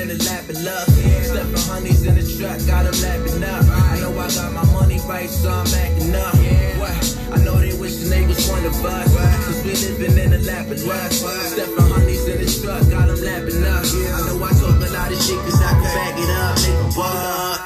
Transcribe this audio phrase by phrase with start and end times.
[0.00, 0.88] in the lap of luck.
[1.28, 3.64] Stepping honeys in the truck, got them lapping up.
[3.68, 6.34] I know I got my money right, so I'm acting up.
[6.80, 6.96] What?
[7.32, 9.08] I know they wishing they was one of us.
[9.44, 11.12] Cause we living in the lap of luck.
[11.12, 13.84] Stepping honeys in the truck, got them lapping up.
[13.84, 16.96] I know I talk a lot of shit cause I can back it up, nigga.
[16.96, 17.60] What?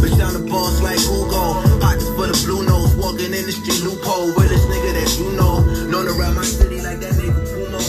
[0.00, 1.44] Bitch, I'm the boss like Hugo.
[1.84, 4.32] Pockets full of blue nose, walking in the street loophole.
[4.40, 5.60] Realest nigga that you know.
[5.90, 7.36] Known around my city like that nigga.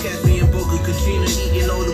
[0.03, 1.88] Catch me in Boca, Katrina eating all the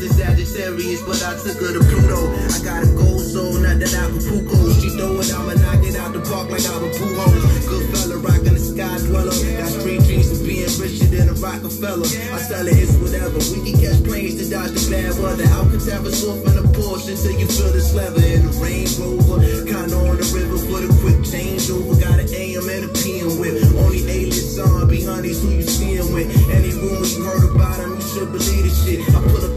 [0.00, 2.32] Venus is Sagittarius, but I took her to Pluto.
[2.32, 4.72] I got a gold soul, not that Acapulco.
[4.80, 7.68] She throw it, I'ma knock it out the park like I'm a Pujols.
[7.68, 9.36] Good fella, rockin' the sky dweller.
[9.60, 12.08] Got street dreams of being richer than a Rockefeller.
[12.32, 13.40] I sell it, it's whatever.
[13.52, 15.44] We can catch planes to dodge the bad weather.
[15.52, 19.40] Alcatraz off in a Porsche till you feel this leather in the Range Rover.
[19.68, 22.00] Kinda on the river for the quick changeover.
[22.00, 23.60] Got an AM and a PM with.
[23.76, 26.28] Only alias on be honeys who you seeing with.
[26.48, 29.04] Any rumor you heard about them, you should believe this shit.
[29.12, 29.49] I put up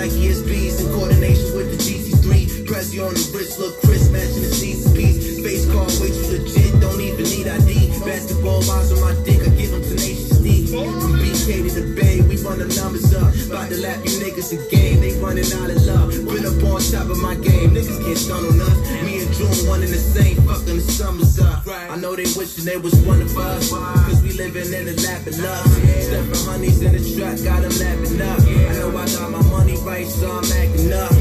[0.00, 2.64] like ESPs in coordination with the GC3.
[2.66, 5.20] Press you on the wrist, look crisp, matching the C's piece.
[5.36, 7.92] Space car, way too legit, don't even need ID.
[8.00, 10.72] Basketball lines on my dick, I give them tenacious D.
[10.72, 13.28] From BK to the Bay, we run the numbers up.
[13.44, 16.16] About to lap you niggas again, they running out of love.
[16.16, 18.78] Been up on top of my game, niggas can't stun on us.
[19.04, 21.59] Me and June, one in the same, fucking the summers up.
[22.00, 25.38] Know they wishing they was one of us, cause we living in the lap of
[25.38, 25.66] love.
[26.00, 28.40] Stepping honeys in the truck, got them lapping up.
[28.40, 31.12] I know I got my money right, so I'm acting up.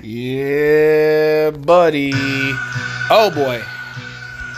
[0.00, 2.12] Yeah, buddy.
[3.10, 3.62] Oh boy.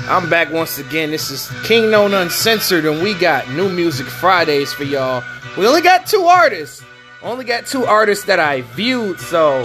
[0.08, 1.10] I'm back once again.
[1.10, 5.24] This is King Known Uncensored, and we got new music Fridays for y'all.
[5.58, 6.84] We only got two artists.
[7.20, 9.64] Only got two artists that I viewed, so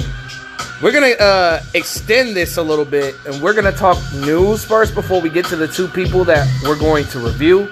[0.82, 5.22] we're gonna uh, extend this a little bit, and we're gonna talk news first before
[5.22, 7.70] we get to the two people that we're going to review.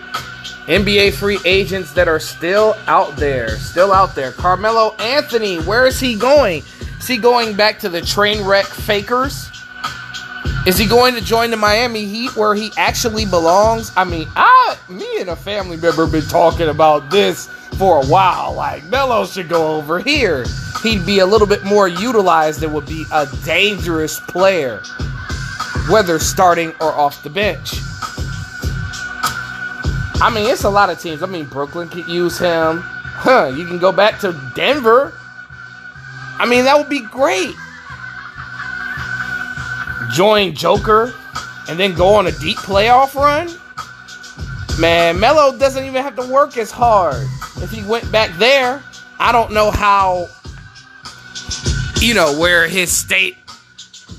[0.68, 4.34] NBA free agents that are still out there, still out there.
[4.34, 6.62] Carmelo Anthony, where is he going?
[7.00, 9.57] Is he going back to the train wreck Fakers?
[10.68, 13.94] Is he going to join the Miami Heat where he actually belongs?
[13.96, 17.48] I mean, I, me and a family member been talking about this
[17.78, 18.54] for a while.
[18.54, 20.44] Like Melo should go over here.
[20.84, 24.84] He'd be a little bit more utilized and would be a dangerous player,
[25.90, 27.76] whether starting or off the bench.
[30.22, 31.24] I mean, it's a lot of teams.
[31.24, 32.82] I mean, Brooklyn could use him.
[32.84, 35.14] Huh, you can go back to Denver.
[36.40, 37.56] I mean, that would be great.
[40.12, 41.14] Join Joker
[41.70, 43.50] and then go on a deep playoff run.
[44.80, 47.28] Man, Melo doesn't even have to work as hard.
[47.58, 48.84] If he went back there,
[49.20, 50.28] I don't know how,
[52.00, 53.38] you know, where his state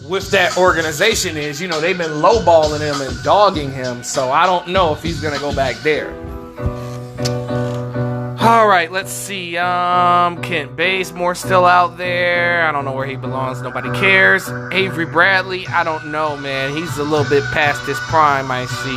[0.09, 1.61] with that organization is.
[1.61, 5.21] You know, they've been lowballing him and dogging him, so I don't know if he's
[5.21, 6.13] gonna go back there.
[8.49, 9.59] All right, let's see.
[9.59, 12.67] Um, Kent Bazemore still out there.
[12.67, 13.61] I don't know where he belongs.
[13.61, 14.49] Nobody cares.
[14.73, 15.67] Avery Bradley.
[15.67, 16.75] I don't know, man.
[16.75, 18.51] He's a little bit past his prime.
[18.51, 18.89] I see.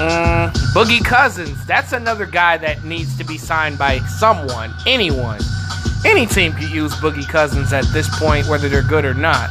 [0.00, 1.66] Mm, Boogie Cousins.
[1.66, 5.40] That's another guy that needs to be signed by someone, anyone.
[6.04, 9.50] Any team could use Boogie Cousins at this point, whether they're good or not.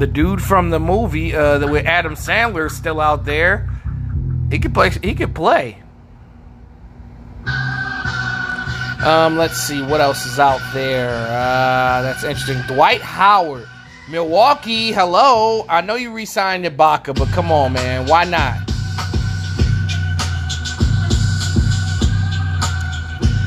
[0.00, 3.68] The dude from the movie uh, that with Adam Sandler is still out there.
[4.50, 4.88] He could play.
[4.88, 5.82] He could play.
[9.04, 11.10] Um, let's see what else is out there.
[11.10, 12.62] Uh, that's interesting.
[12.74, 13.68] Dwight Howard,
[14.08, 14.90] Milwaukee.
[14.90, 18.56] Hello, I know you re-signed Ibaka, but come on, man, why not?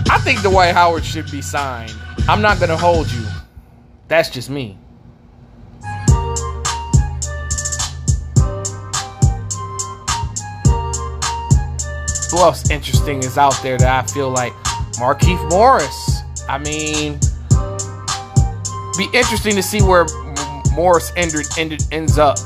[0.07, 1.95] I think Dwight Howard should be signed.
[2.27, 3.25] I'm not gonna hold you.
[4.07, 4.77] That's just me.
[12.39, 14.53] Else interesting is out there that I feel like
[14.93, 16.21] Markieff Morris.
[16.49, 17.19] I mean,
[18.97, 20.05] be interesting to see where
[20.73, 22.37] Morris ended, ended ends up.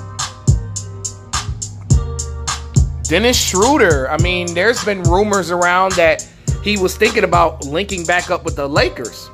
[3.03, 4.09] Dennis Schroeder.
[4.11, 6.27] I mean, there's been rumors around that
[6.63, 9.29] he was thinking about linking back up with the Lakers.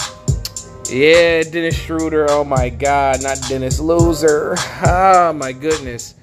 [0.90, 2.28] Yeah, Dennis Schroeder.
[2.30, 4.56] Oh my God, not Dennis Loser.
[4.86, 6.14] Oh my goodness.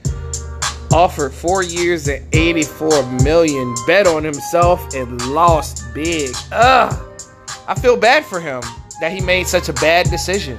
[0.93, 3.75] Offered four years at 84 million.
[3.87, 6.35] Bet on himself and lost big.
[6.53, 7.07] Ugh.
[7.69, 8.61] I feel bad for him
[9.01, 10.59] that he made such a bad decision.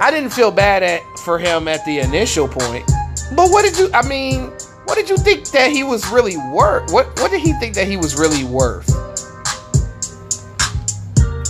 [0.00, 2.84] I didn't feel bad at for him at the initial point.
[3.34, 4.50] But what did you I mean,
[4.84, 6.92] what did you think that he was really worth?
[6.92, 8.86] What what did he think that he was really worth?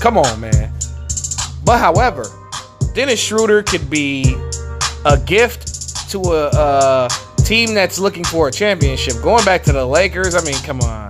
[0.00, 0.72] Come on, man.
[1.64, 2.24] But however,
[2.94, 4.36] Dennis Schroeder could be
[5.04, 7.08] a gift to a, a
[7.46, 9.22] team that's looking for a championship.
[9.22, 11.06] Going back to the Lakers, I mean, come on.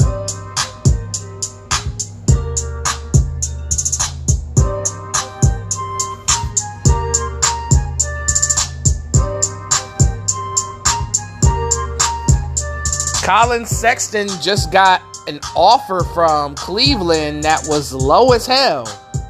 [13.24, 18.84] Collin Sexton just got an offer from Cleveland that was low as hell,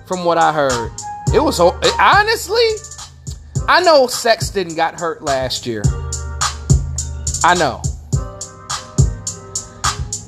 [0.06, 0.90] from what I heard.
[1.32, 2.68] It was honestly,
[3.68, 5.82] I know Sexton got hurt last year.
[7.46, 7.80] I know.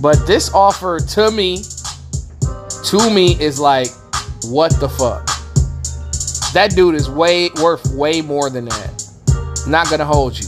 [0.00, 1.64] But this offer to me,
[2.84, 3.88] to me, is like,
[4.44, 5.26] what the fuck?
[6.54, 9.64] That dude is way worth way more than that.
[9.66, 10.46] Not gonna hold you.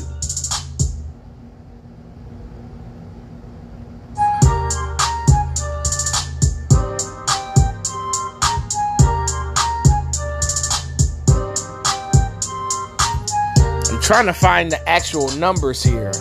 [13.93, 16.13] I'm trying to find the actual numbers here.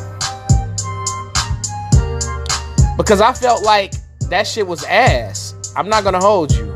[2.99, 3.93] Because I felt like
[4.29, 5.55] that shit was ass.
[5.77, 6.75] I'm not gonna hold you.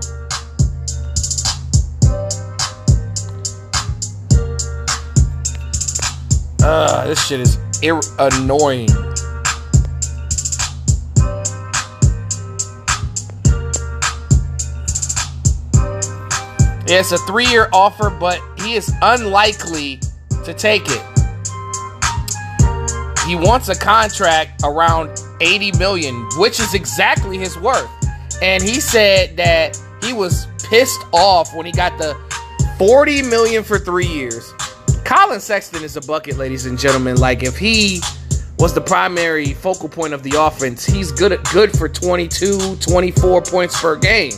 [6.64, 8.88] Uh, this shit is ir- annoying.
[16.88, 20.00] Yeah, it's a three year offer, but he is unlikely
[20.46, 21.04] to take it.
[23.28, 27.90] He wants a contract around 80 million, which is exactly his worth.
[28.42, 32.18] And he said that he was pissed off when he got the
[32.78, 34.54] 40 million for 3 years.
[35.04, 37.18] Collin Sexton is a bucket, ladies and gentlemen.
[37.18, 38.02] Like if he
[38.58, 43.80] was the primary focal point of the offense, he's good good for 22, 24 points
[43.80, 44.34] per game.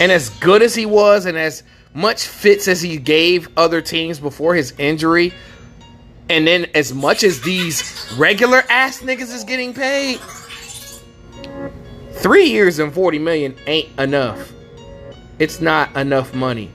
[0.00, 1.62] And as good as he was and as
[1.94, 5.32] much fits as he gave other teams before his injury,
[6.28, 10.20] and then as much as these regular ass niggas is getting paid,
[12.12, 14.52] three years and 40 million ain't enough.
[15.38, 16.72] It's not enough money.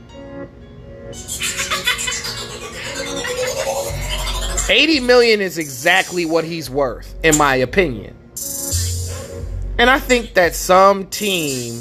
[4.69, 8.15] 80 million is exactly what he's worth, in my opinion.
[9.77, 11.73] And I think that some team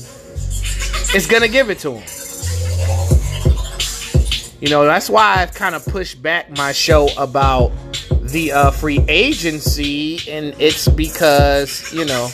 [1.15, 2.22] is to give it to him.
[4.63, 7.73] You know, that's why I've kind of pushed back my show about
[8.21, 12.31] the uh, free agency, and it's because, you know,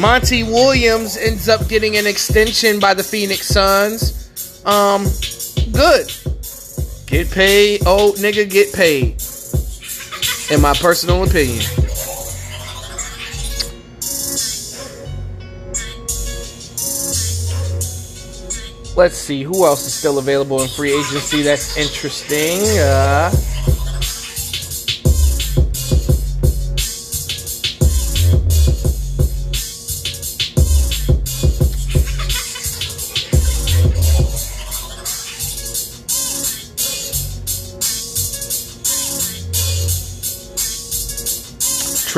[0.00, 4.62] Monty Williams ends up getting an extension by the Phoenix Suns.
[4.64, 5.02] Um,
[5.72, 6.12] good.
[7.06, 9.20] Get paid, old nigga, get paid
[10.50, 11.64] in my personal opinion.
[18.96, 21.42] Let's see who else is still available in free agency.
[21.42, 22.60] That's interesting.
[22.78, 23.30] Uh,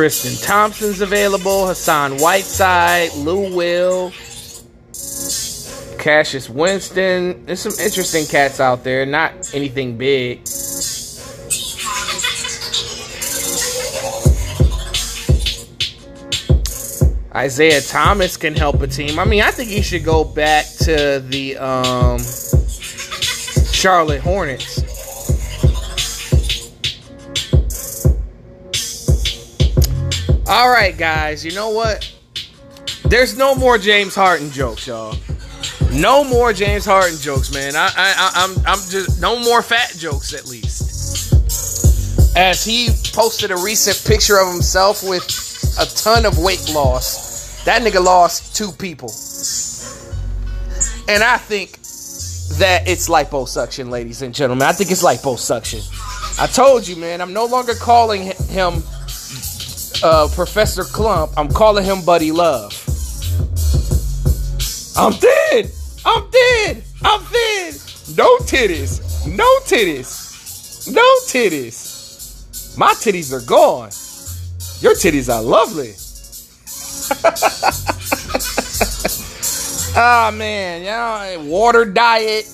[0.03, 4.11] Tristan Thompson's available, Hassan Whiteside, Lou Will,
[5.97, 7.47] Cassius Winston.
[7.47, 10.41] There's some interesting cats out there, not anything big.
[17.33, 19.21] Isaiah Thomas can help a team.
[19.21, 22.19] I mean, I think he should go back to the um,
[23.73, 24.82] Charlotte Hornets.
[30.53, 31.47] All right, guys.
[31.47, 32.13] You know what?
[33.05, 35.17] There's no more James Harden jokes, y'all.
[35.91, 37.75] No more James Harden jokes, man.
[37.75, 41.33] I, I, I'm, I'm just no more fat jokes, at least.
[42.37, 45.25] As he posted a recent picture of himself with
[45.81, 49.09] a ton of weight loss, that nigga lost two people,
[51.09, 51.79] and I think
[52.59, 54.69] that it's liposuction, ladies and gentlemen.
[54.69, 55.81] I think it's liposuction.
[56.39, 57.23] I told you, man.
[57.23, 58.83] I'm no longer calling him
[60.03, 62.73] uh, Professor Klump, I'm calling him Buddy Love.
[64.97, 65.71] I'm dead.
[66.05, 66.85] I'm dead.
[67.03, 67.75] I'm dead.
[68.17, 69.27] No titties.
[69.27, 70.93] No titties.
[70.93, 72.77] No titties.
[72.77, 73.91] My titties are gone.
[74.81, 75.95] Your titties are lovely.
[79.95, 82.47] Ah oh, man, you know, water diet.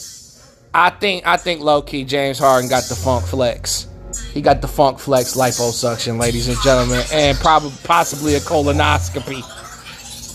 [0.75, 3.87] I think I think low key James Harden got the funk flex.
[4.33, 9.43] He got the funk flex liposuction, ladies and gentlemen, and probably possibly a colonoscopy.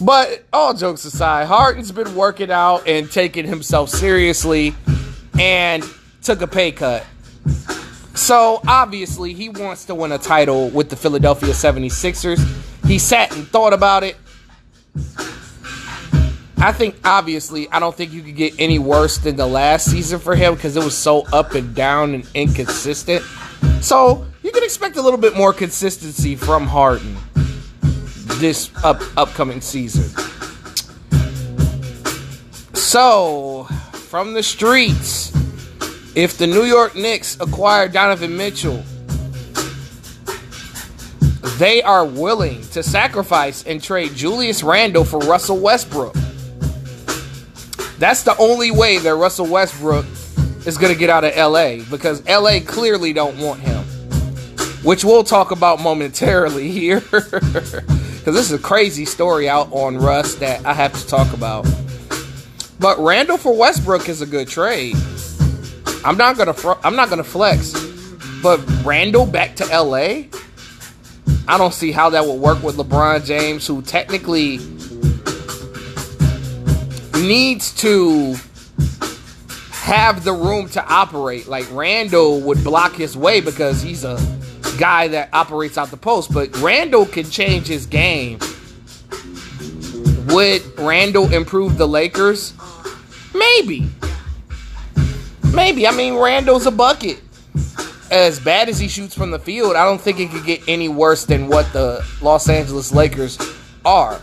[0.04, 4.76] But all jokes aside, Harden's been working out and taking himself seriously
[5.40, 5.84] and
[6.22, 7.06] took a pay cut.
[8.16, 12.40] So obviously he wants to win a title with the Philadelphia 76ers.
[12.86, 14.18] He sat and thought about it.
[16.58, 20.20] I think obviously I don't think you could get any worse than the last season
[20.20, 23.24] for him because it was so up and down and inconsistent.
[23.82, 27.18] So you can expect a little bit more consistency from Harden
[28.40, 30.04] this up upcoming season.
[32.74, 33.64] So
[34.10, 35.32] from the streets,
[36.16, 38.84] if the New York Knicks acquire Donovan Mitchell,
[41.58, 46.14] they are willing to sacrifice and trade Julius Randle for Russell Westbrook.
[47.98, 50.06] That's the only way that Russell Westbrook
[50.66, 53.84] is going to get out of LA because LA clearly don't want him.
[54.84, 57.04] Which we'll talk about momentarily here.
[58.24, 61.68] Because this is a crazy story out on Russ that I have to talk about.
[62.80, 64.96] But Randle for Westbrook is a good trade.
[66.06, 67.74] I'm not gonna fr- I'm not gonna flex,
[68.42, 70.30] but Randle back to LA.
[71.50, 74.60] I don't see how that would work with LeBron James, who technically
[77.22, 78.38] needs to
[79.84, 81.46] have the room to operate.
[81.46, 84.18] Like Randle would block his way because he's a
[84.80, 88.40] guy that operates out the post, but Randle can change his game.
[90.28, 92.54] Would Randle improve the Lakers?
[93.36, 93.90] Maybe.
[95.54, 95.86] Maybe.
[95.86, 97.22] I mean, Randle's a bucket.
[98.10, 100.88] As bad as he shoots from the field, I don't think it could get any
[100.88, 103.38] worse than what the Los Angeles Lakers
[103.84, 104.22] are.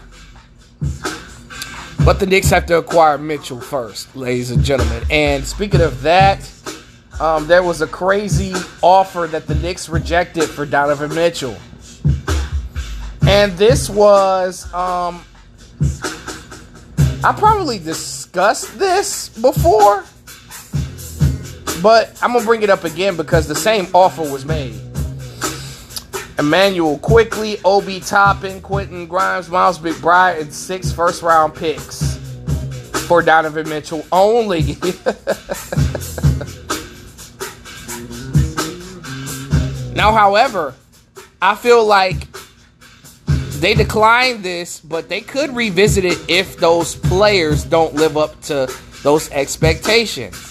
[2.04, 5.04] But the Knicks have to acquire Mitchell first, ladies and gentlemen.
[5.10, 6.50] And speaking of that,
[7.20, 11.56] um, there was a crazy offer that the Knicks rejected for Donovan Mitchell.
[13.28, 15.22] And this was, um,
[17.22, 20.04] I probably discussed this before,
[21.82, 24.89] but I'm going to bring it up again because the same offer was made.
[26.40, 32.16] Immanuel Quickley, Obi Toppin, Quentin Grimes, Miles McBride, and six first round picks
[33.06, 34.62] for Donovan Mitchell only.
[39.94, 40.74] now, however,
[41.42, 42.26] I feel like
[43.60, 48.74] they declined this, but they could revisit it if those players don't live up to
[49.02, 50.49] those expectations.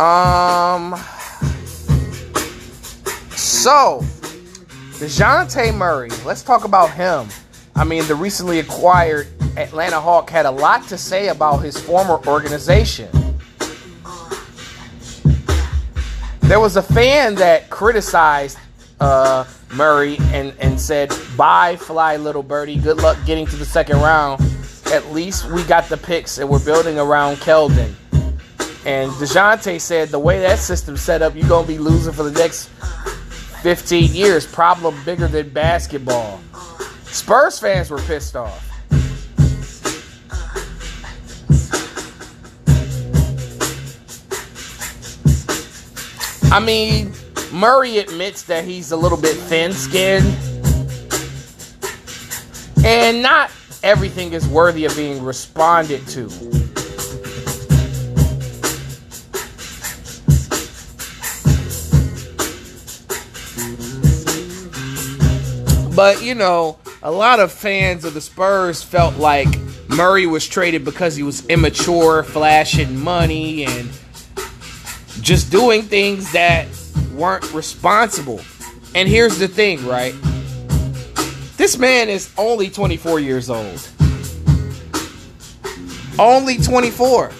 [0.00, 0.96] Um.
[3.36, 4.00] So,
[4.96, 7.28] DeJounte Murray, let's talk about him.
[7.76, 9.28] I mean, the recently acquired
[9.58, 13.10] Atlanta Hawk had a lot to say about his former organization.
[16.40, 18.56] There was a fan that criticized
[19.00, 22.76] uh, Murray and, and said, Bye, fly little birdie.
[22.76, 24.40] Good luck getting to the second round.
[24.86, 27.94] At least we got the picks and we're building around Keldon.
[28.86, 32.22] And DeJounte said the way that system's set up, you're going to be losing for
[32.22, 32.68] the next
[33.62, 34.46] 15 years.
[34.46, 36.40] Problem bigger than basketball.
[37.04, 38.66] Spurs fans were pissed off.
[46.52, 47.12] I mean,
[47.52, 50.26] Murray admits that he's a little bit thin skinned.
[52.84, 56.69] And not everything is worthy of being responded to.
[66.00, 69.46] But, you know, a lot of fans of the Spurs felt like
[69.90, 73.90] Murray was traded because he was immature, flashing money, and
[75.20, 76.66] just doing things that
[77.12, 78.40] weren't responsible.
[78.94, 80.14] And here's the thing, right?
[81.58, 83.86] This man is only 24 years old.
[86.18, 87.30] Only 24.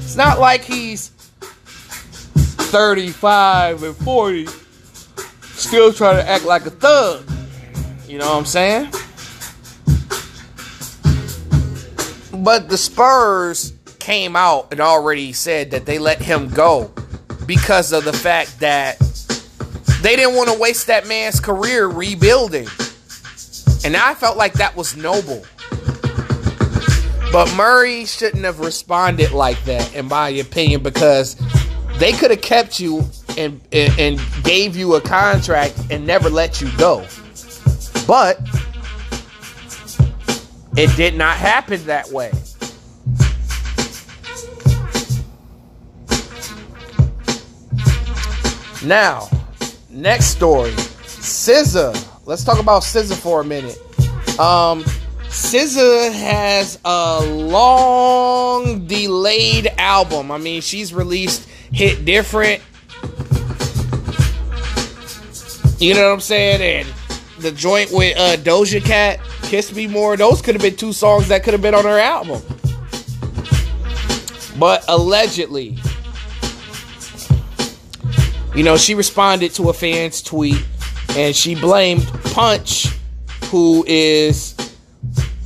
[0.00, 1.10] It's not like he's
[2.34, 4.48] 35 and 40,
[5.52, 7.28] still trying to act like a thug.
[8.12, 8.90] You know what I'm saying?
[12.44, 16.92] But the Spurs came out and already said that they let him go
[17.46, 18.98] because of the fact that
[20.02, 22.68] they didn't want to waste that man's career rebuilding.
[23.82, 25.46] And I felt like that was noble.
[27.32, 31.34] But Murray shouldn't have responded like that, in my opinion, because
[31.96, 36.60] they could have kept you and, and and gave you a contract and never let
[36.60, 37.06] you go.
[38.06, 38.40] But
[40.76, 42.32] it did not happen that way.
[48.84, 49.28] Now,
[49.90, 50.72] next story.
[50.72, 52.26] SZA.
[52.26, 53.78] Let's talk about SZA for a minute.
[54.40, 54.82] Um,
[55.28, 60.30] SZA has a long delayed album.
[60.30, 62.60] I mean, she's released Hit Different.
[65.78, 66.60] You know what I'm saying?
[66.86, 66.94] And
[67.42, 71.28] the joint with uh, Doja Cat, Kiss Me More, those could have been two songs
[71.28, 72.40] that could have been on her album.
[74.58, 75.76] But allegedly,
[78.54, 80.64] you know, she responded to a fan's tweet
[81.16, 82.86] and she blamed Punch,
[83.46, 84.54] who is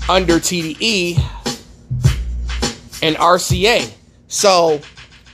[0.08, 1.16] under TDE
[3.02, 3.90] and RCA.
[4.28, 4.80] So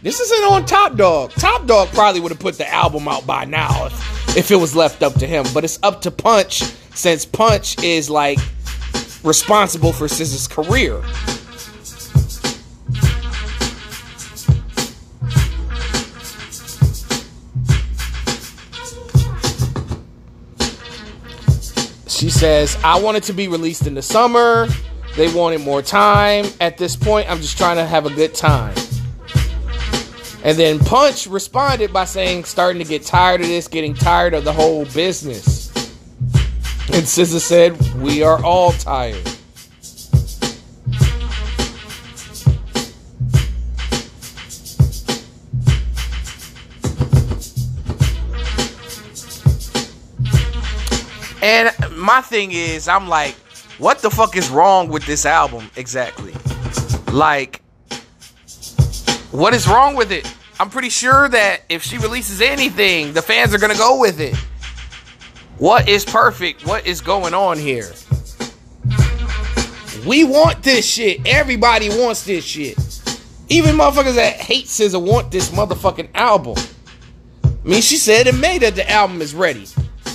[0.02, 1.30] this isn't on Top Dawg.
[1.32, 3.87] Top Dawg probably would have put the album out by now
[4.37, 5.44] if, it was left up to him.
[5.54, 6.62] But it's up to Punch
[6.94, 8.38] since Punch is like
[9.23, 11.00] responsible for SZA's career.
[22.09, 24.68] She says, I want it to be released in the summer.
[25.16, 26.47] They wanted more time.
[26.61, 28.75] At this point, I'm just trying to have a good time.
[30.44, 34.44] And then Punch responded by saying, starting to get tired of this, getting tired of
[34.44, 35.70] the whole business.
[36.88, 39.22] And SZA said, We are all tired.
[51.42, 53.34] And my thing is, I'm like,
[53.78, 56.34] what the fuck is wrong with this album exactly?
[57.12, 57.61] Like,
[59.32, 60.32] what is wrong with it?
[60.60, 64.36] I'm pretty sure that if she releases anything, the fans are gonna go with it.
[65.58, 66.66] What is perfect?
[66.66, 67.90] What is going on here?
[70.06, 71.26] We want this shit.
[71.26, 72.76] Everybody wants this shit.
[73.49, 76.56] Even motherfuckers that hate SZA want this motherfucking album.
[77.45, 79.66] I mean, she said in May that the album is ready.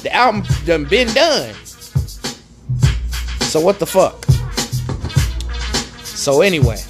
[0.03, 1.53] The album done been done.
[3.43, 4.25] So what the fuck?
[6.03, 6.82] So anyway,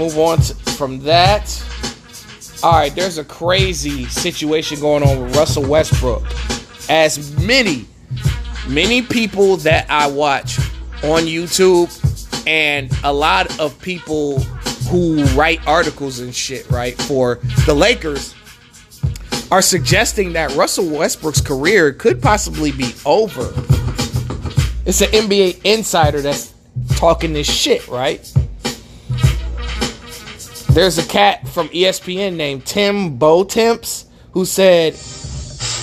[0.00, 1.62] move on to, from that.
[2.62, 6.22] All right, there's a crazy situation going on with Russell Westbrook.
[6.88, 7.86] As many,
[8.66, 10.58] many people that I watch
[11.04, 11.90] on YouTube,
[12.46, 14.40] and a lot of people
[14.88, 17.34] who write articles and shit, right, for
[17.66, 18.34] the Lakers
[19.52, 23.52] are suggesting that Russell Westbrook's career could possibly be over.
[24.86, 26.54] It's an NBA insider that's
[26.96, 28.32] talking this shit, right?
[30.70, 34.94] There's a cat from ESPN named Tim Bontemps who said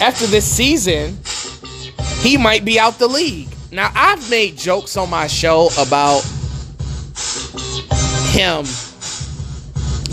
[0.01, 1.17] after this season,
[2.21, 3.49] he might be out the league.
[3.71, 6.21] Now, I've made jokes on my show about
[8.31, 8.65] him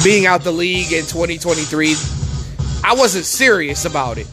[0.03, 1.95] being out the league in 2023
[2.85, 4.27] I wasn't serious about it.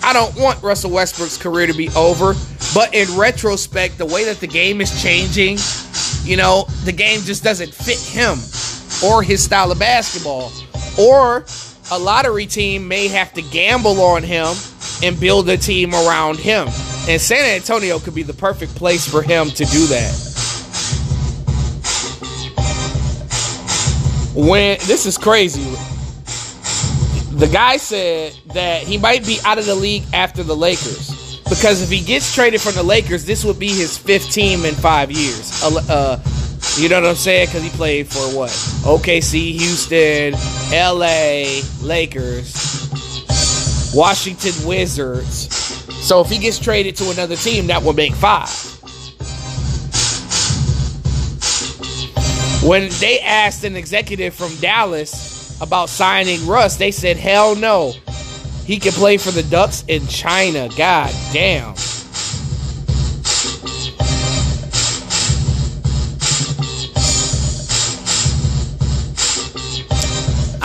[0.00, 2.34] I don't want Russell Westbrook's career to be over,
[2.72, 5.58] but in retrospect, the way that the game is changing,
[6.22, 8.38] you know, the game just doesn't fit him
[9.04, 10.52] or his style of basketball.
[10.98, 11.44] Or
[11.90, 14.54] a lottery team may have to gamble on him
[15.02, 16.68] and build a team around him.
[17.08, 20.22] And San Antonio could be the perfect place for him to do that.
[24.34, 25.76] When this is crazy
[27.36, 31.82] the guy said that he might be out of the league after the Lakers because
[31.82, 35.10] if he gets traded from the Lakers, this would be his fifth team in five
[35.10, 35.62] years.
[35.62, 36.18] Uh
[36.78, 37.46] you know what I'm saying?
[37.46, 38.50] Because he played for what?
[38.50, 40.34] OKC, Houston,
[40.70, 42.90] LA, Lakers,
[43.94, 45.54] Washington Wizards.
[46.06, 48.50] So if he gets traded to another team, that would make five.
[52.62, 57.92] When they asked an executive from Dallas about signing Russ, they said, hell no.
[58.64, 60.68] He can play for the Ducks in China.
[60.76, 61.74] God damn.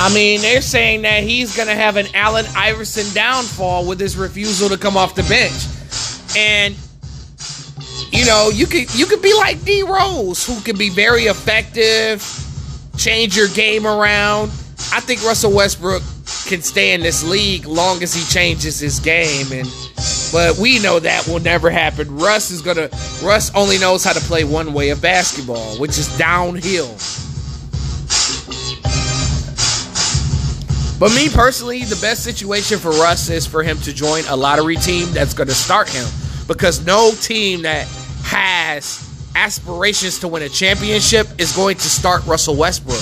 [0.03, 4.17] I mean, they're saying that he's going to have an Allen Iverson downfall with his
[4.17, 5.67] refusal to come off the bench.
[6.35, 6.75] And
[8.11, 12.25] you know, you could you could be like D Rose, who can be very effective,
[12.97, 14.49] change your game around.
[14.91, 16.01] I think Russell Westbrook
[16.47, 19.67] can stay in this league long as he changes his game and
[20.31, 22.17] but we know that will never happen.
[22.17, 22.89] Russ is gonna
[23.21, 26.97] Russ only knows how to play one way of basketball, which is downhill.
[31.01, 34.75] But me personally, the best situation for Russ is for him to join a lottery
[34.75, 36.07] team that's going to start him.
[36.47, 37.87] Because no team that
[38.21, 43.01] has aspirations to win a championship is going to start Russell Westbrook.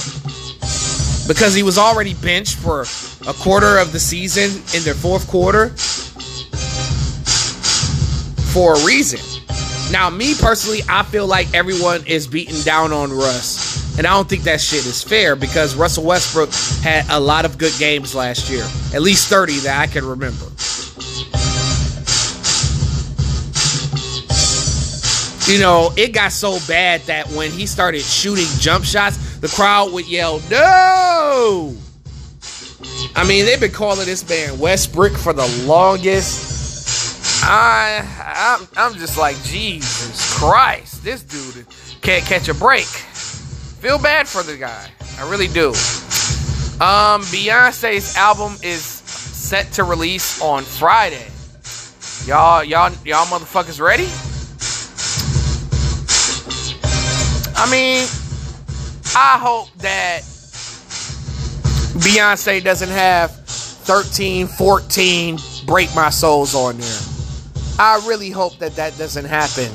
[1.28, 2.86] Because he was already benched for
[3.28, 5.72] a quarter of the season in their fourth quarter
[8.54, 9.20] for a reason.
[9.92, 13.59] Now, me personally, I feel like everyone is beating down on Russ.
[14.00, 17.58] And I don't think that shit is fair because Russell Westbrook had a lot of
[17.58, 18.64] good games last year.
[18.94, 20.46] At least 30 that I can remember.
[25.52, 29.92] You know, it got so bad that when he started shooting jump shots, the crowd
[29.92, 31.76] would yell, No!
[33.18, 37.44] I mean, they've been calling this man Westbrook for the longest.
[37.44, 38.06] I,
[38.62, 41.66] I'm, I'm just like, Jesus Christ, this dude
[42.02, 42.88] can't catch a break.
[43.80, 44.90] Feel bad for the guy.
[45.18, 45.70] I really do.
[46.84, 51.28] Um, Beyonce's album is set to release on Friday.
[52.26, 54.08] Y'all, y'all, y'all motherfuckers ready?
[57.56, 58.06] I mean,
[59.16, 60.24] I hope that
[62.04, 67.00] Beyonce doesn't have 13, 14 Break My Souls on there.
[67.80, 69.72] I really hope that that doesn't happen.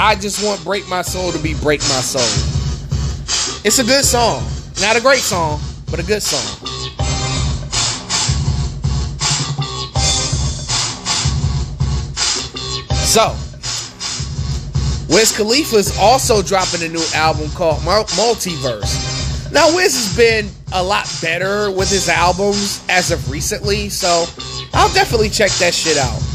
[0.00, 2.22] I just want Break My Soul to be Break My Soul.
[3.66, 4.44] It's a good song.
[4.80, 6.38] Not a great song, but a good song.
[13.04, 13.30] So,
[15.12, 19.50] Wiz Khalifa is also dropping a new album called Multiverse.
[19.50, 24.26] Now, Wiz has been a lot better with his albums as of recently, so
[24.74, 26.27] I'll definitely check that shit out.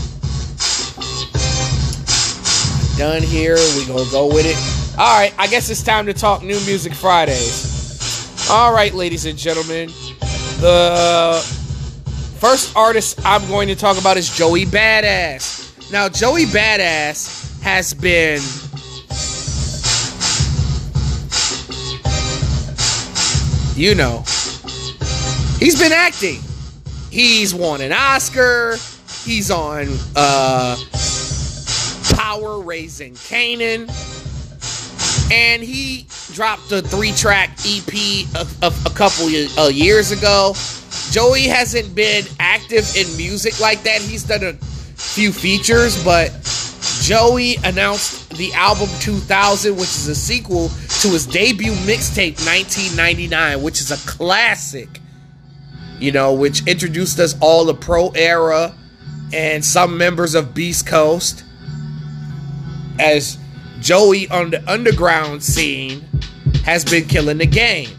[3.04, 4.98] Done here, we gonna go with it.
[4.98, 8.50] All right, I guess it's time to talk New Music Fridays.
[8.50, 9.90] All right, ladies and gentlemen,
[10.62, 11.42] the
[12.40, 15.92] first artist I'm going to talk about is Joey Badass.
[15.92, 18.40] Now, Joey Badass has been
[23.76, 24.20] you know,
[25.60, 26.40] he's been acting.
[27.12, 28.78] He's won an Oscar.
[29.26, 30.78] He's on uh,
[32.24, 33.90] Power Raising Kanan.
[35.30, 37.94] And he dropped a three track EP
[38.34, 40.54] a, a, a couple of, uh, years ago.
[41.12, 44.02] Joey hasn't been active in music like that.
[44.02, 46.32] He's done a few features, but
[47.02, 50.70] Joey announced the album 2000, which is a sequel
[51.02, 55.02] to his debut mixtape 1999, which is a classic,
[56.00, 58.74] you know, which introduced us all the pro era
[59.34, 61.44] and some members of Beast Coast
[63.00, 63.38] as
[63.80, 66.02] Joey on the underground scene
[66.64, 67.90] has been killing the game.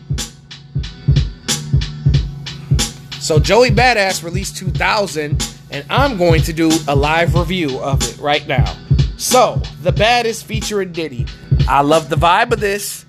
[3.21, 8.19] So Joey Badass released 2000 and I'm going to do a live review of it
[8.19, 8.77] right now.
[9.17, 11.27] So, The Baddest featuring Diddy.
[11.67, 13.07] I love the vibe of this.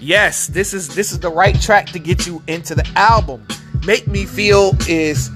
[0.00, 3.46] Yes, this is this is the right track to get you into the album.
[3.86, 5.30] Make Me Feel is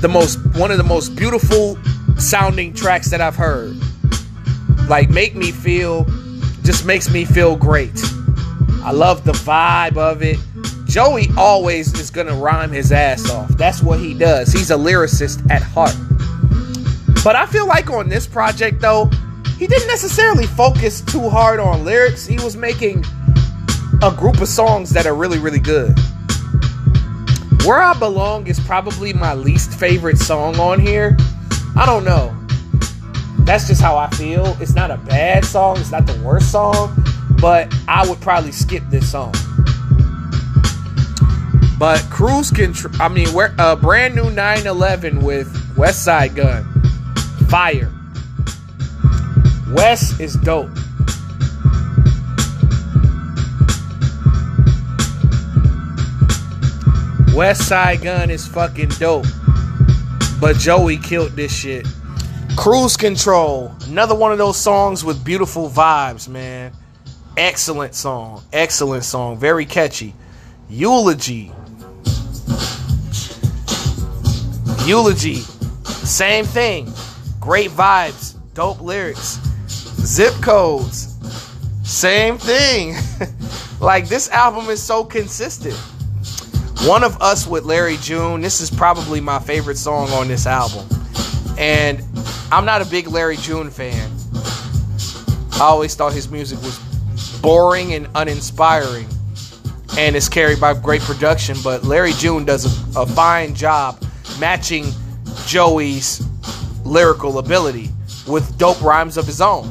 [0.00, 1.78] the most one of the most beautiful
[2.18, 3.79] sounding tracks that I've heard.
[4.90, 6.04] Like Make Me Feel
[6.64, 7.96] just makes me feel great.
[8.82, 10.36] I love the vibe of it.
[10.86, 13.50] Joey always is gonna rhyme his ass off.
[13.50, 14.52] That's what he does.
[14.52, 15.94] He's a lyricist at heart.
[17.22, 19.08] But I feel like on this project though,
[19.58, 22.26] he didn't necessarily focus too hard on lyrics.
[22.26, 23.04] He was making
[24.02, 25.96] a group of songs that are really, really good.
[27.64, 31.16] Where I Belong is probably my least favorite song on here.
[31.76, 32.39] I don't know.
[33.50, 34.56] That's just how I feel.
[34.60, 36.94] It's not a bad song, it's not the worst song,
[37.40, 39.34] but I would probably skip this song.
[41.76, 46.62] But Cruise Control, I mean, where a uh, brand new 911 with Westside Gunn,
[47.48, 47.92] fire.
[49.72, 50.70] Wes is dope.
[57.34, 59.26] Westside Gunn is fucking dope.
[60.40, 61.84] But Joey killed this shit.
[62.60, 66.74] Cruise Control, another one of those songs with beautiful vibes, man.
[67.38, 68.42] Excellent song.
[68.52, 69.38] Excellent song.
[69.38, 70.12] Very catchy.
[70.68, 71.52] Eulogy.
[74.84, 75.36] Eulogy.
[76.04, 76.92] Same thing.
[77.40, 78.36] Great vibes.
[78.52, 79.40] Dope lyrics.
[79.66, 81.16] Zip codes.
[81.82, 82.94] Same thing.
[83.80, 85.78] like this album is so consistent.
[86.86, 88.42] One of Us with Larry June.
[88.42, 90.86] This is probably my favorite song on this album.
[91.56, 92.09] And
[92.52, 94.10] I'm not a big Larry June fan.
[95.52, 96.78] I always thought his music was
[97.40, 99.06] boring and uninspiring.
[99.98, 101.56] and it's carried by great production.
[101.62, 104.02] But Larry June does a, a fine job
[104.38, 104.86] matching
[105.46, 106.26] Joey's
[106.84, 107.90] lyrical ability
[108.26, 109.70] with dope rhymes of his own.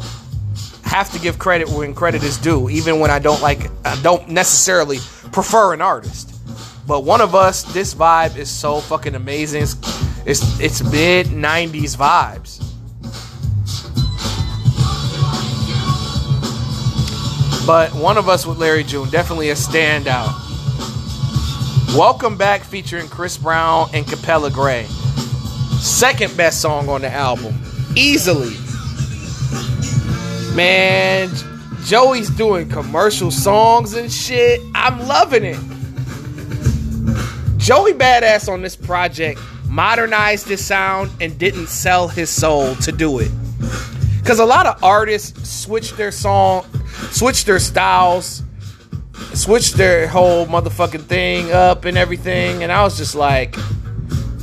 [0.83, 4.29] Have to give credit when credit is due, even when I don't like, I don't
[4.29, 4.97] necessarily
[5.31, 6.35] prefer an artist.
[6.87, 9.63] But one of us, this vibe is so fucking amazing.
[9.63, 9.75] It's
[10.25, 12.68] it's, it's mid '90s vibes.
[17.69, 20.33] But one of us with Larry June, definitely a standout.
[21.95, 24.85] Welcome back, featuring Chris Brown and Capella Gray.
[25.79, 27.53] Second best song on the album,
[27.95, 28.55] easily.
[30.55, 31.29] Man,
[31.83, 34.61] Joey's doing commercial songs and shit.
[34.73, 35.59] I'm loving it.
[37.59, 43.19] Joey Badass on this project modernized his sound and didn't sell his soul to do
[43.19, 43.29] it.
[44.17, 46.65] Because a lot of artists switch their song,
[47.11, 48.43] switch their styles,
[49.33, 52.63] switch their whole motherfucking thing up and everything.
[52.63, 53.55] And I was just like,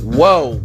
[0.01, 0.61] whoa.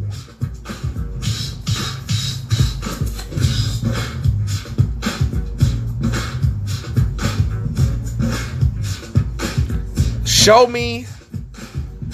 [10.25, 11.07] Show me.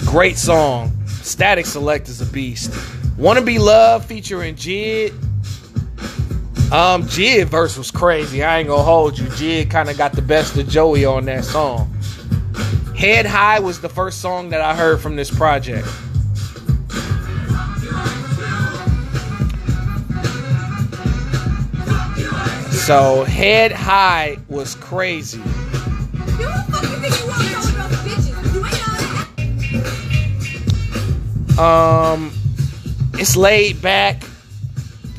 [0.05, 0.91] Great song.
[1.07, 2.71] Static Select is a beast.
[3.17, 5.13] Wanna Be Love featuring Jid.
[6.71, 8.43] Um, Jid verse was crazy.
[8.43, 9.25] I ain't gonna hold you.
[9.25, 11.91] Jid kind of got the best of Joey on that song.
[12.95, 15.87] Head High was the first song that I heard from this project.
[22.71, 25.41] So Head High was crazy.
[31.57, 32.31] Um,
[33.13, 34.23] it's laid back,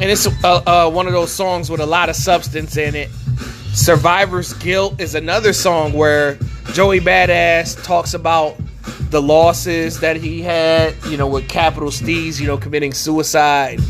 [0.01, 3.11] and it's uh, uh, one of those songs with a lot of substance in it.
[3.75, 6.39] Survivor's Guilt is another song where
[6.73, 8.57] Joey Badass talks about
[9.11, 13.81] the losses that he had, you know, with Capital Steez, you know, committing suicide,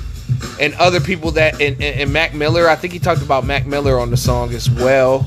[0.61, 2.69] and other people that, and, and, and Mac Miller.
[2.69, 5.27] I think he talked about Mac Miller on the song as well.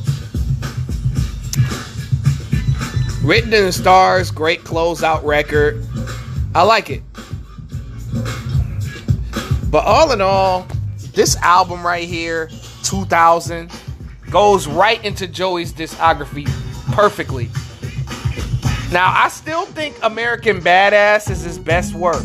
[3.24, 5.86] Written in the Stars, great closeout record.
[6.54, 7.02] I like it.
[9.72, 10.68] But all in all,
[11.14, 12.50] this album right here,
[12.84, 13.72] 2000,
[14.30, 16.46] goes right into Joey's discography
[16.94, 17.50] perfectly.
[18.92, 22.24] Now, I still think American Badass is his best work,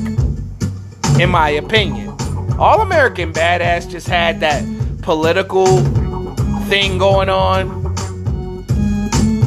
[1.18, 2.14] in my opinion.
[2.59, 4.64] All American Badass just had that
[5.03, 5.66] political
[6.66, 7.94] thing going on.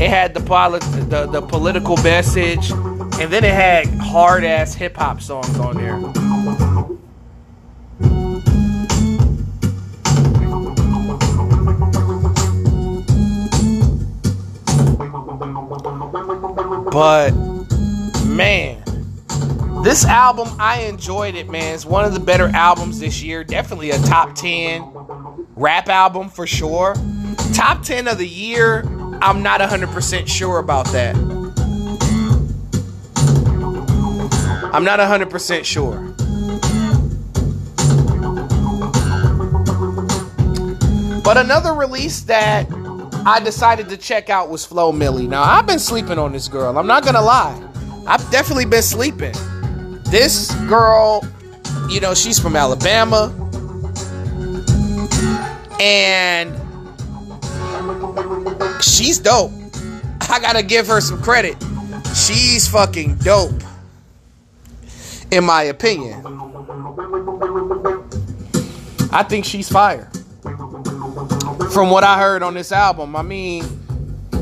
[0.01, 4.97] It had the, polit- the, the political message, and then it had hard ass hip
[4.97, 6.20] hop songs on there.
[16.91, 17.31] But
[18.25, 18.83] man,
[19.81, 21.73] this album I enjoyed it, man.
[21.73, 23.45] It's one of the better albums this year.
[23.45, 24.83] Definitely a top 10
[25.55, 26.95] rap album for sure.
[27.53, 28.81] Top 10 of the year,
[29.21, 31.15] I'm not 100% sure about that.
[34.73, 36.13] I'm not 100% sure.
[41.23, 42.67] But another release that
[43.23, 45.27] I decided to check out was Flo Milli.
[45.27, 46.77] Now, I've been sleeping on this girl.
[46.77, 47.55] I'm not going to lie.
[48.07, 49.33] I've definitely been sleeping.
[50.05, 51.23] This girl,
[51.87, 53.31] you know, she's from Alabama.
[55.79, 56.51] And
[58.83, 59.51] she's dope.
[60.21, 61.57] I got to give her some credit.
[62.15, 63.61] She's fucking dope.
[65.29, 66.25] In my opinion.
[69.13, 70.10] I think she's fire
[71.71, 73.15] from what I heard on this album.
[73.15, 73.63] I mean,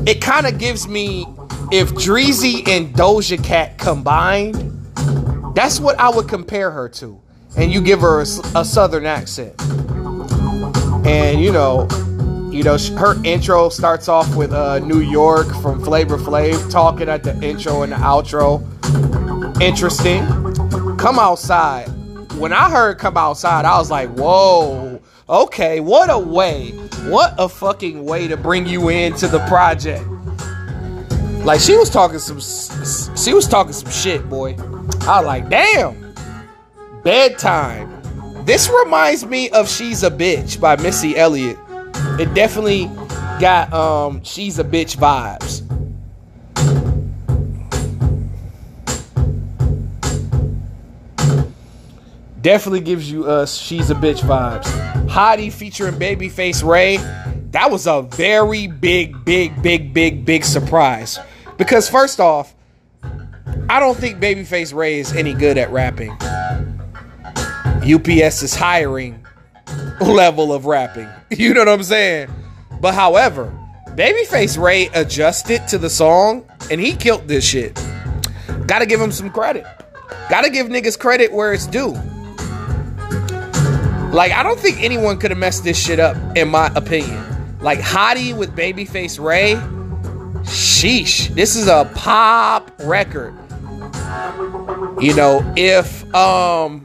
[0.06, 1.26] it kind of gives me
[1.70, 4.56] if Dreezy and Doja Cat combined,
[5.54, 7.20] that's what I would compare her to.
[7.56, 9.60] And you give her a, a southern accent.
[11.06, 11.88] And you know,
[12.50, 17.22] you know, her intro starts off with uh, New York from Flavor Flav talking at
[17.22, 18.60] the intro and the outro.
[19.60, 20.26] Interesting.
[20.96, 21.88] Come outside.
[22.34, 26.72] When I heard come outside, I was like, whoa, okay, what a way
[27.08, 30.04] what a fucking way to bring you into the project.
[31.44, 32.40] Like she was talking some
[33.16, 34.56] she was talking some shit, boy.
[35.02, 36.14] I was like, damn.
[37.02, 38.44] Bedtime.
[38.44, 41.58] This reminds me of She's a Bitch by Missy Elliott.
[42.18, 42.86] It definitely
[43.40, 45.69] got um She's a Bitch vibes.
[52.40, 54.64] Definitely gives you us She's a Bitch vibes.
[55.08, 56.96] Hottie featuring Babyface Ray.
[57.50, 61.18] That was a very big, big, big, big, big surprise.
[61.58, 62.54] Because first off,
[63.68, 66.12] I don't think Babyface Ray is any good at rapping.
[67.82, 69.24] UPS is hiring
[70.00, 71.08] level of rapping.
[71.30, 72.28] You know what I'm saying?
[72.80, 73.56] But however,
[73.90, 77.80] Babyface Ray adjusted to the song and he killed this shit.
[78.66, 79.64] Gotta give him some credit.
[80.28, 81.96] Gotta give niggas credit where it's due.
[84.12, 87.58] Like, I don't think anyone could have messed this shit up, in my opinion.
[87.60, 89.54] Like, Hottie with Babyface Ray,
[90.42, 91.28] sheesh.
[91.34, 93.34] This is a pop record.
[95.00, 96.84] You know, if, um,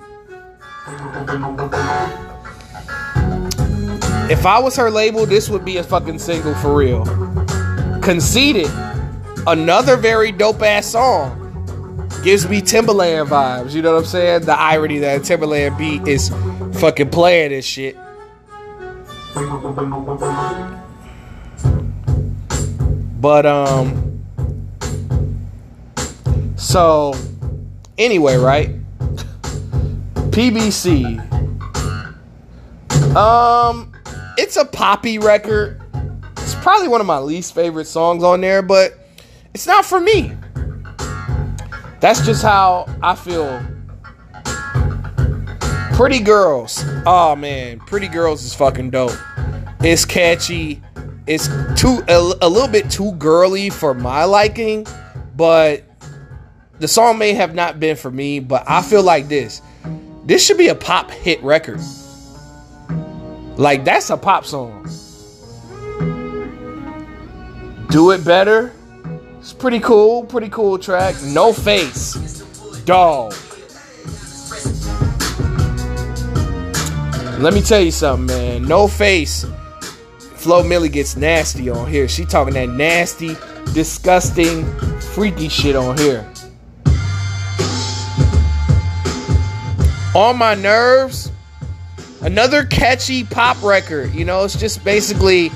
[4.30, 7.06] if I was her label, this would be a fucking single for real.
[8.02, 8.70] Conceited,
[9.48, 11.42] another very dope ass song.
[12.24, 13.74] Gives me Timbaland vibes.
[13.74, 14.46] You know what I'm saying?
[14.46, 16.30] The irony that Timbaland beat is
[16.76, 17.98] fucking playing this shit.
[23.20, 24.22] But um
[26.56, 27.14] so
[27.98, 28.72] anyway, right?
[30.32, 31.20] PBC.
[33.16, 33.94] Um
[34.38, 35.82] it's a poppy record.
[36.38, 39.00] It's probably one of my least favorite songs on there, but
[39.54, 40.34] it's not for me.
[42.02, 43.75] That's just how I feel.
[45.96, 46.84] Pretty Girls.
[47.06, 49.18] Oh man, Pretty Girls is fucking dope.
[49.80, 50.82] It's catchy.
[51.26, 51.48] It's
[51.80, 54.86] too a, a little bit too girly for my liking,
[55.38, 55.84] but
[56.80, 59.62] the song may have not been for me, but I feel like this.
[60.26, 61.80] This should be a pop hit record.
[63.56, 64.84] Like that's a pop song.
[67.90, 68.74] Do it better.
[69.40, 71.16] It's pretty cool, pretty cool track.
[71.24, 72.16] No face.
[72.84, 73.34] Dog.
[77.40, 78.64] Let me tell you something, man.
[78.64, 79.46] No face.
[80.20, 82.08] Flo Milli gets nasty on here.
[82.08, 83.36] She talking that nasty,
[83.74, 84.66] disgusting,
[85.00, 86.26] freaky shit on here.
[90.16, 91.30] On my nerves.
[92.22, 94.14] Another catchy pop record.
[94.16, 95.52] You know, it's just basically,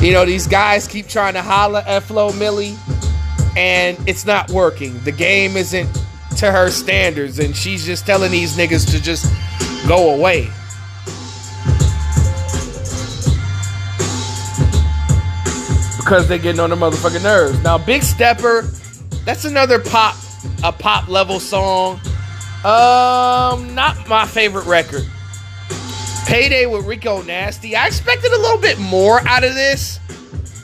[0.00, 2.76] you know, these guys keep trying to holla at Flo Milli,
[3.56, 4.98] and it's not working.
[5.04, 5.88] The game isn't
[6.38, 9.32] to her standards, and she's just telling these niggas to just
[9.86, 10.50] go away.
[15.98, 17.62] Because they're getting on the motherfucking nerves.
[17.62, 18.62] Now, Big Stepper,
[19.24, 20.16] that's another pop,
[20.62, 22.00] a pop level song.
[22.64, 25.06] Um, not my favorite record.
[26.26, 27.76] Payday with Rico Nasty.
[27.76, 29.98] I expected a little bit more out of this,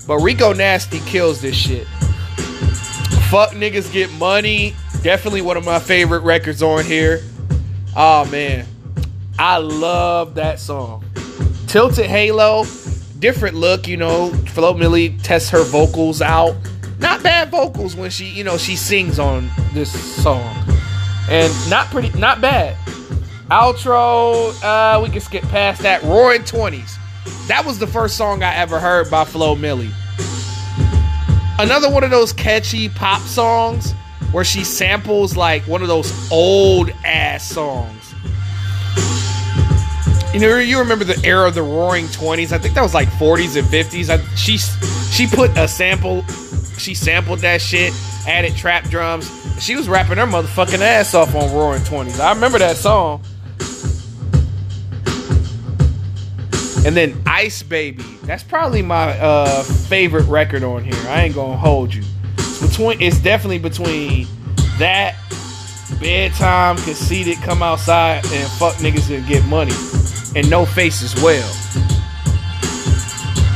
[0.06, 1.86] but Rico Nasty kills this shit.
[3.30, 4.74] Fuck niggas get money.
[5.02, 7.22] Definitely one of my favorite records on here.
[7.96, 8.66] Oh man.
[9.42, 11.02] I love that song.
[11.66, 12.66] Tilted Halo,
[13.20, 14.34] different look, you know.
[14.48, 16.54] Flo Milli tests her vocals out.
[16.98, 19.90] Not bad vocals when she, you know, she sings on this
[20.22, 20.54] song.
[21.30, 22.76] And not pretty not bad.
[23.50, 26.02] Outro, uh, we can skip past that.
[26.02, 26.98] Roaring Twenties.
[27.48, 29.90] That was the first song I ever heard by Flo Milli.
[31.58, 33.92] Another one of those catchy pop songs
[34.32, 37.99] where she samples like one of those old ass songs.
[40.32, 42.52] You know, you remember the era of the Roaring Twenties?
[42.52, 44.10] I think that was like 40s and 50s.
[44.10, 46.22] I, she she put a sample,
[46.78, 47.92] she sampled that shit,
[48.28, 49.28] added trap drums.
[49.60, 52.20] She was rapping her motherfucking ass off on Roaring Twenties.
[52.20, 53.24] I remember that song.
[56.86, 58.04] And then Ice Baby.
[58.22, 60.94] That's probably my uh, favorite record on here.
[61.08, 62.04] I ain't gonna hold you.
[62.38, 63.02] It's between.
[63.02, 64.28] It's definitely between
[64.78, 65.16] that
[65.98, 69.74] bedtime, conceited, come outside and fuck niggas and get money
[70.34, 71.48] and no face as well.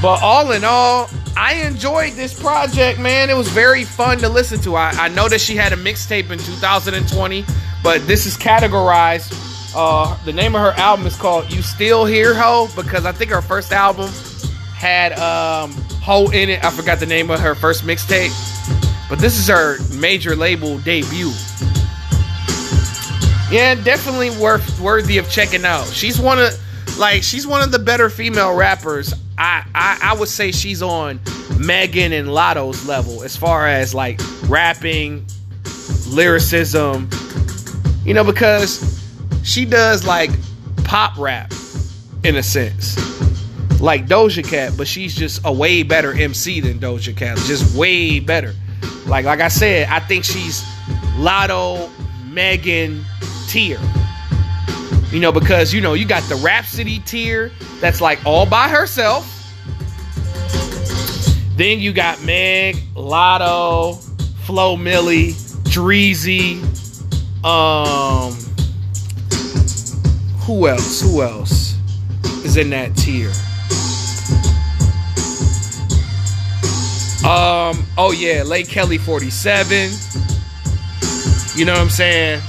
[0.02, 3.30] But all in all, I enjoyed this project, man.
[3.30, 4.76] It was very fun to listen to.
[4.76, 7.44] I, I know that she had a mixtape in 2020,
[7.82, 9.40] but this is categorized.
[9.74, 13.30] Uh, the name of her album is called "You Still Here, Ho" because I think
[13.30, 14.10] her first album
[14.74, 15.72] had um,
[16.02, 16.64] Ho in it.
[16.64, 18.30] I forgot the name of her first mixtape,
[19.08, 21.32] but this is her major label debut.
[23.50, 25.86] Yeah, definitely worth worthy of checking out.
[25.86, 26.58] She's one of
[26.98, 29.14] like she's one of the better female rappers.
[29.36, 31.20] I, I I would say she's on
[31.58, 35.24] Megan and Latto's level as far as like rapping,
[36.08, 37.08] lyricism.
[38.04, 39.02] You know, because
[39.42, 40.30] she does like
[40.84, 41.52] pop rap
[42.22, 42.96] in a sense.
[43.80, 47.36] Like Doja Cat, but she's just a way better MC than Doja Cat.
[47.38, 48.54] Just way better.
[49.06, 50.62] Like like I said, I think she's
[51.16, 51.90] Latto,
[52.30, 53.04] Megan
[53.48, 53.78] tier.
[55.14, 59.30] You know, because you know, you got the Rapsody tier that's like all by herself.
[61.56, 64.02] Then you got Meg, Latto,
[64.44, 65.34] Flo Milli,
[65.70, 66.58] Dreezy,
[67.44, 68.32] um
[70.40, 71.00] who else?
[71.00, 71.78] Who else
[72.44, 73.30] is in that tier?
[77.24, 79.90] Um, oh yeah, Lake Kelly 47.
[81.54, 82.42] You know what I'm saying?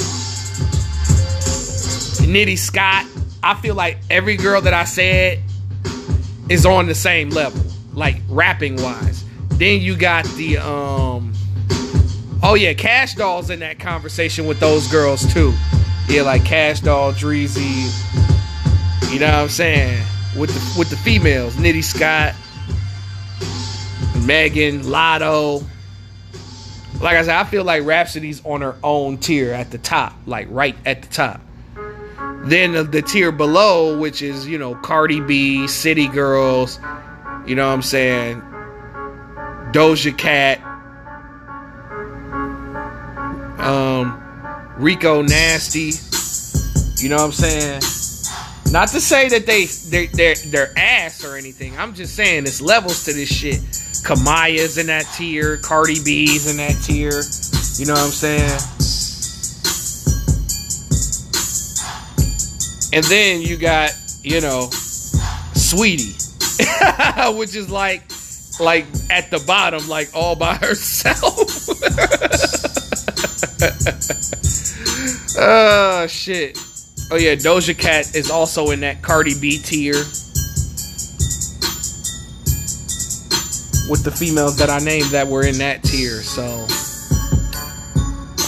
[2.26, 3.06] Nitty Scott.
[3.44, 5.40] I feel like every girl that I said
[6.50, 7.62] is on the same level,
[7.94, 9.24] like rapping wise.
[9.50, 11.34] Then you got the um
[12.48, 15.52] Oh yeah, Kash Doll's in that conversation with those girls too.
[16.08, 17.92] Yeah, like Kash Doll, Dreezy.
[19.12, 20.06] You know what I'm saying?
[20.38, 22.36] With the with the females, Nitty Scott,
[24.28, 25.66] Megan, Latto.
[27.02, 30.48] Like I said, I feel like Rapsody's on her own tier at the top, like
[30.52, 31.42] right at the top.
[32.46, 36.80] Then the, tier below, which is, you know, Cardi B, City Girls,
[37.48, 38.42] you know what I'm saying?
[39.72, 40.62] Doja Cat,
[43.60, 44.22] um,
[44.78, 45.92] Rico Nasty,
[47.04, 47.82] you know what I'm saying?
[48.72, 51.78] Not to say that they they they're, they're ass or anything.
[51.78, 53.62] I'm just saying it's levels to this shit.
[54.06, 57.22] Kamaiyah's in that tier, Cardi B's in that tier.
[57.80, 58.75] You know what I'm saying?
[62.96, 63.92] And then you got,
[64.24, 64.70] you know,
[65.52, 66.16] Saweetie,
[67.38, 68.04] which is like
[68.58, 71.20] like at the bottom, like all by herself.
[75.38, 76.58] oh shit.
[77.12, 79.96] Oh yeah, Doja Cat is also in that Cardi B tier.
[83.90, 86.44] With the females that I named that were in that tier, so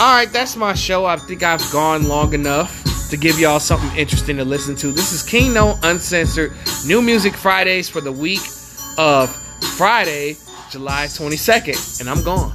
[0.01, 1.05] Alright, that's my show.
[1.05, 4.91] I think I've gone long enough to give y'all something interesting to listen to.
[4.91, 6.51] This is King Uncensored
[6.85, 8.41] New Music Fridays for the week
[8.97, 9.33] of
[9.77, 10.35] Friday,
[10.69, 12.53] July 22nd, and I'm gone.